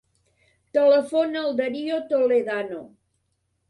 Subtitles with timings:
[0.77, 2.85] Telefona al Dario Toledano.